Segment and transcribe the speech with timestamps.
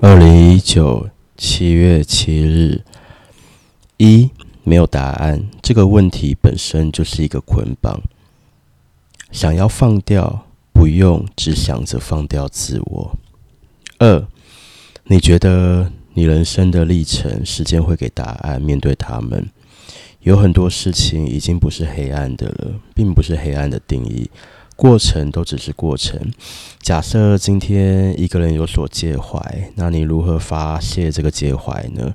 [0.00, 2.84] 二零一九七月七日，
[3.96, 4.30] 一
[4.62, 8.00] 没有答案，这个问题本身就是一个捆绑。
[9.32, 13.18] 想要放掉，不用只想着放掉自我。
[13.98, 14.24] 二，
[15.04, 18.62] 你觉得你人生的历程，时间会给答案。
[18.62, 19.50] 面对他们，
[20.20, 24.30] 有很多事情已经不是黑暗的了，并不是黑暗的定义。
[24.78, 26.16] 过程都只是过程。
[26.80, 32.14] 假设今天一个人有所介怀，那你如何发泄这个介怀呢？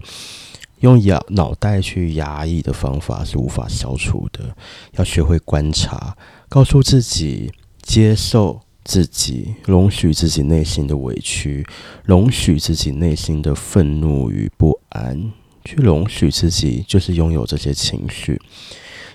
[0.79, 4.55] 用压脑袋去压抑的方法是无法消除的。
[4.93, 6.15] 要学会观察，
[6.47, 11.67] 告诉自己接受自己，容许自己内心的委屈，
[12.05, 15.33] 容许自己内心的愤怒与不安，
[15.66, 18.41] 去容许自己就是拥有这些情绪。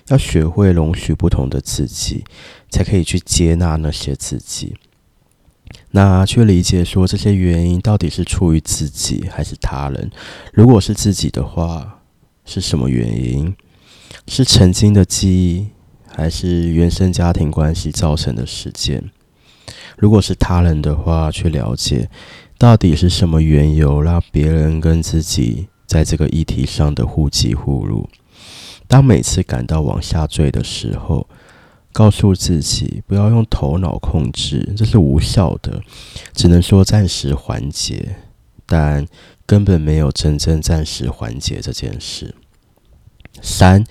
[0.09, 2.25] 要学会容许不同的自己，
[2.71, 4.75] 才可以去接纳那些自己。
[5.91, 10.11] 那去理解说，这些原因到底是出于自己还是他人？
[10.53, 12.01] 如果是自己的话，
[12.45, 13.55] 是什么原因？
[14.27, 15.69] 是曾经的记忆，
[16.07, 19.11] 还是原生家庭关系造成的事件？
[19.97, 22.09] 如果是他人的话，去了解
[22.57, 28.09] 到底是什么缘由让别人跟自己在这个议题上的互击互入。
[28.89, 31.29] 当每次感到往下坠的时候，
[31.93, 35.83] 告诉自己不要用头脑控制，这是无效的，
[36.33, 38.17] 只能说暂时缓解，
[38.67, 39.07] 但
[39.47, 42.35] 根本没有真正暂时缓解这件事。
[43.41, 43.85] 三，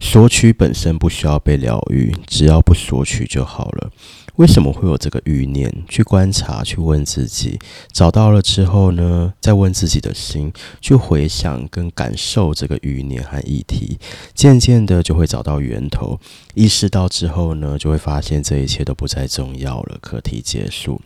[0.00, 3.90] 索取本身不需要被疗愈，只要不索取就好了。
[4.38, 5.72] 为什么会有这个欲念？
[5.88, 7.58] 去观察，去问自己，
[7.90, 13.98] 找到了之后呢，再问自己的心，去回想跟感受这个欲念和议题，
[14.34, 16.20] 渐渐的就会找到源头。
[16.54, 21.00] 意识到之后呢，就会发现这一切都不再重要了，课题结束。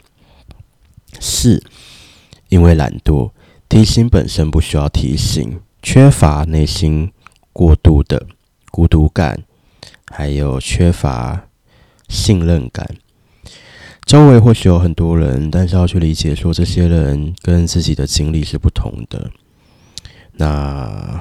[1.18, 1.64] 四，
[2.50, 3.30] 因为懒惰，
[3.66, 7.10] 提醒本身不需要提醒，缺乏内心
[7.54, 8.26] 过度的
[8.70, 9.42] 孤独感，
[10.10, 11.46] 还有缺乏
[12.10, 12.86] 信任感。
[14.12, 19.30] 周围或许有很多人，但是要去理解说，这些人跟自己的经历是不同的。
[20.32, 21.18] 那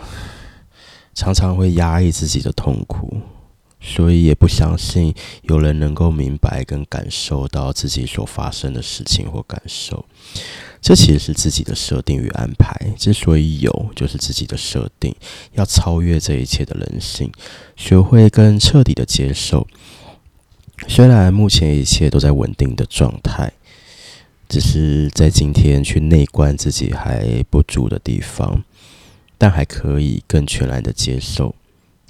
[1.13, 3.21] 常常会压抑自己的痛苦，
[3.79, 10.05] 所以也不相信有人能够明白跟感受到自己所发生的事情或感受。
[10.81, 12.75] 这其实是自己的设定与安排。
[12.97, 15.15] 之所以有，就是自己的设定。
[15.53, 17.31] 要超越这一切的人性，
[17.77, 19.65] 学会跟彻底的接受。
[20.87, 23.51] 虽然目前一切都在稳定的状态，
[24.49, 28.63] 只是在今天去内观自己还不足的地方，
[29.37, 31.55] 但还可以更全然的接受，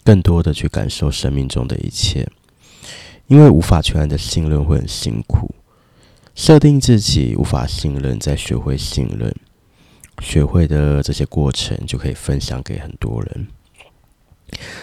[0.03, 2.27] 更多的去感受生命中的一切。
[3.27, 5.53] 因为无法全然的信任会很辛苦，
[6.35, 9.33] 设定自己无法信任，再学会信任，
[10.21, 13.47] 学会的这些过程就可以分享给很多人。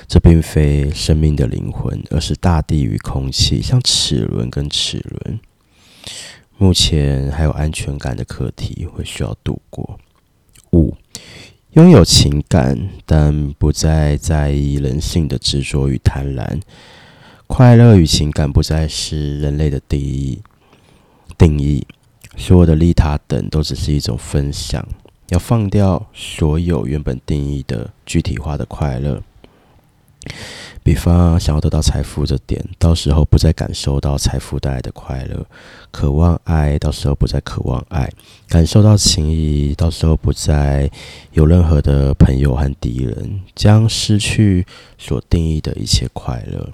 [0.06, 5.40] 这并非生命的灵魂，而是大地与空气，像齿轮跟齿轮。
[6.56, 9.98] 目前还有安全感的课题会需要度过。
[10.72, 10.96] 五，
[11.72, 16.60] 拥有情感，但不再在意人性的执着与贪婪。
[17.46, 20.42] 快乐与情感不再是人类的定义
[21.38, 21.86] 定义，
[22.36, 24.86] 所有的利他等都只是一种分享。
[25.28, 29.22] 要放掉所有原本定义的具体化的快乐。
[30.82, 35.44] 比方想要得到财富这点，到时候不再感受到财富带来的快乐；
[35.90, 38.08] 渴望爱，到时候不再渴望爱；
[38.48, 40.90] 感受到情谊，到时候不再
[41.32, 46.68] 有任何的朋友和敌人，将失去所定义的一切快乐。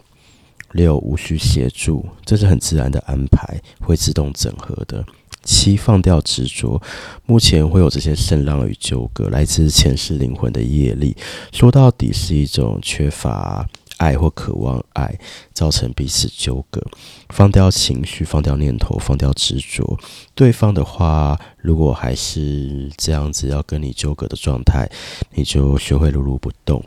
[0.72, 5.04] 六，无需协助，这是很自然的安排，会自动整合的。
[5.44, 6.80] 七，放掉执着。
[7.26, 11.16] 目前会有这些声浪与纠葛，来自前世灵魂的业力。
[11.52, 13.66] 说到底是一种缺乏
[13.98, 15.18] 爱或渴望爱，
[15.52, 16.82] 造成彼此纠葛。
[17.28, 19.98] 放掉情绪，放掉念头，放掉执着。
[20.34, 24.90] 对方的话，如果还是这样子要跟你纠葛的状态，
[25.34, 26.84] 你就学会如如不动，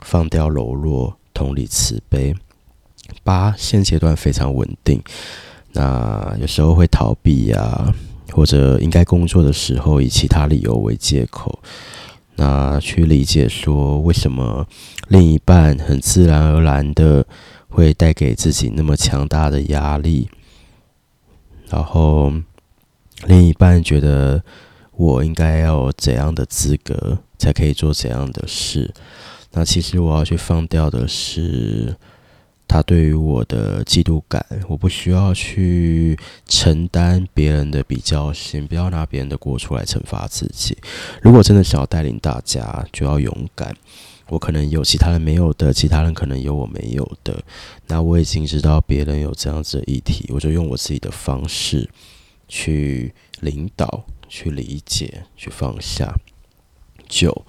[0.00, 2.34] 放掉柔弱，同理慈悲。
[3.24, 5.02] 八，现阶段非常稳定。
[5.74, 7.94] 那有时候会逃避呀、
[8.30, 11.58] 或者应该工作的时候以其他理由为借口，
[12.36, 14.66] 那去理解说为什么
[15.08, 17.26] 另一半很自然而然的
[17.68, 20.28] 会带给自己那么强大的压力，
[21.70, 22.30] 然后
[23.26, 24.42] 另一半觉得
[24.92, 28.92] 我应该要有怎样的资格才可以做怎样的事，
[29.52, 31.96] 那其实我要去放掉的是。
[32.72, 40.74] 他对于我的嫉妒感，我不需要去承担别人的比较心，不要拿别人的过出来惩罚自己。
[41.20, 43.76] 如果真的想要带领大家，就要勇敢。
[44.28, 47.44] 我可能有其他人没有的，其他人可能有我没有的。
[47.88, 51.86] 那我已经知道别人有这样子的议题，我就用我自己的方式
[52.48, 56.10] 去领导、去理解、去放下。
[57.12, 57.44] 九，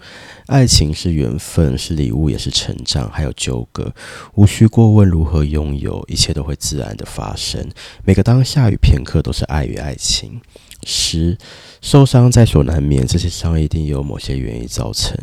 [0.48, 3.95] 爱情是缘分，是礼物，也是成长，还有纠葛，
[4.36, 7.65] 无需过问如何拥有，一切都会自然的发生。
[8.04, 10.42] 每个当下与片刻都是爱与爱情。
[10.86, 11.38] 十，
[11.81, 15.18] 受伤在所难免，这些伤一定有某些原因造成。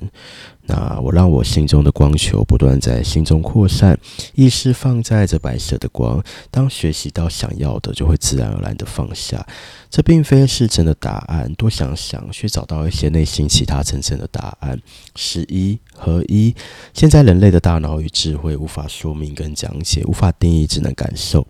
[0.71, 3.99] 那我让我心中的光球不断在心中扩散，
[4.35, 6.23] 意识放在这白色的光。
[6.49, 9.45] 当学习到想要的，就会自然而然的放下。
[9.91, 14.81] 这并非是真的答案，多想想，去找到一些内心其他层次的答案。
[15.17, 16.55] 十一合一，
[16.95, 21.45] 现在人类的大脑与智慧无法说明跟讲解，无法定义，只能感受。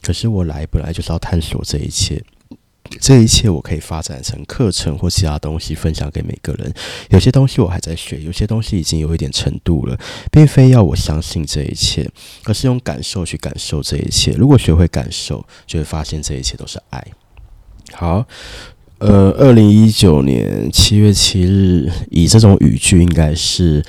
[0.00, 2.24] 可是我来本来就是要探索这一切。
[3.00, 6.72] 这一切我可以发展成课程或其他东西分享给每个人。
[7.10, 9.98] 有些东西我还在学，有些东西已经有一点程度了，
[10.30, 12.08] 并非要我相信这一切，
[12.44, 14.32] 而是用感受去感受这一切。
[14.32, 17.04] 如果学会感受，就会发现这一切都是爱。
[17.92, 18.26] 好，
[18.98, 23.84] 呃，二零一九年七月七日，以这种语句，应该是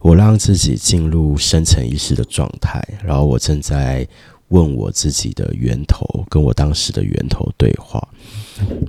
[0.00, 4.06] 我让自己进入深层意识的状态，然后我正在
[4.48, 8.06] 问我自己的源头，跟我当时的源头对话。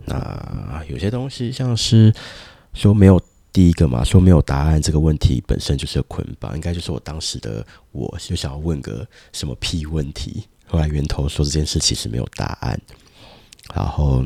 [0.05, 2.13] 那有些东西像是
[2.73, 3.21] 说没有
[3.51, 10.45] 第一个嘛，说没有答案这个问题本身就是捆绑，应该就是我当时的我就想要问个什么屁问题。
[10.67, 12.79] 后来源头说这件事其实没有答案。
[13.73, 14.23] 然后，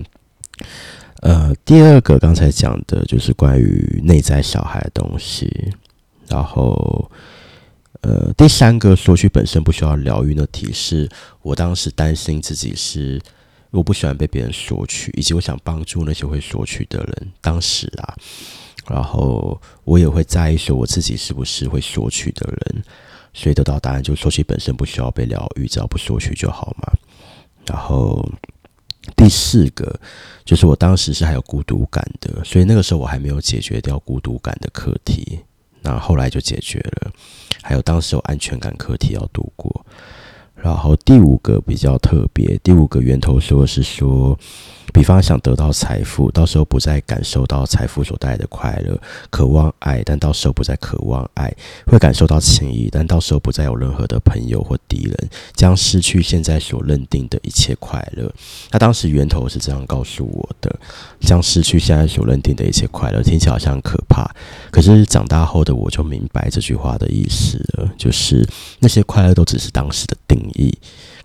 [1.22, 5.72] 呃，第二个刚才讲的就是关于内在小孩的东西。
[6.28, 7.12] 然后，
[8.02, 11.10] 呃，第三个索取本身不需要疗愈的提示，
[11.42, 13.22] 我当时担心自己是。
[13.72, 17.32] 我不喜欢被别人索取，以及我想帮助那些会索取的人。
[17.40, 18.14] 当时啊，
[18.90, 22.84] 然后我也会在意说我自己是不是会索取的人，
[23.34, 26.92] 所以得到答案就是索取本身不需要被疗愈，只要不索取就好嘛。
[27.66, 28.30] 然后
[29.16, 29.98] 第四个
[30.44, 35.40] 就是我当时是还有孤独感的，所以那个时候我还没有解决掉孤独感的课题，
[35.82, 37.14] 那后来就解决了。
[37.72, 39.81] 还有当时有安全感课题要度过。
[40.62, 44.38] 然后第五个比较特别，第五个源头说是说。
[44.94, 48.94] 比方想得到财富，到时候不再感受到财富所带来的快乐；
[49.30, 51.50] 渴望爱，但到时候不再渴望爱；
[51.86, 58.30] 会感受到情谊，但到时候不再有任何的朋友或敌人，将失去现在所认定的一切快乐。
[58.70, 60.78] 那当时源头是这样告诉我的：
[61.22, 64.30] 将失去现在所认定的一切快乐，听起来好像很可怕。
[64.72, 68.46] 可是长大后的我就明白这句话的意思了，就是
[68.80, 70.51] 那些快乐都只是当时的定义。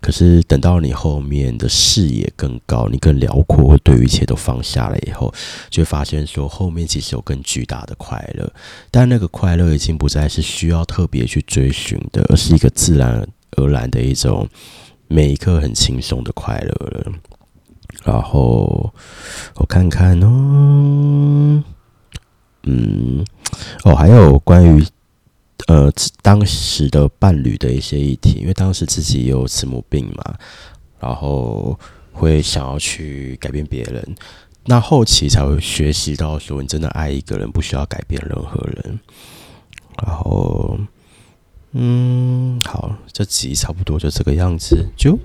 [0.00, 5.32] 可是等到你后面的视野更高，你更辽阔，对于一切都放下了以后，
[5.70, 8.52] 就会发现说后面其实有更巨大的快乐。
[8.90, 13.26] 但那个快乐已经不再是需要特别去追寻的，而是一个自然
[13.56, 14.48] 而然的一种
[15.08, 17.12] 每一刻很轻松的快乐了。
[18.04, 18.92] 然后
[19.56, 21.64] 我看看哦，
[22.64, 23.24] 嗯，
[23.84, 24.86] 哦，还有关于。
[25.68, 25.92] 呃，
[26.22, 30.34] 当时的伴侣的一些议题，因为当时自己也有慈母病嘛，
[31.00, 31.78] 然后
[32.12, 34.14] 会想要去改变别人，
[34.66, 39.00] 那后期才会学习到说，你真的爱一个人，不需要改变任何人。
[40.02, 40.78] 然后，
[41.72, 45.18] 嗯，好，这集差不多就这个样子，就。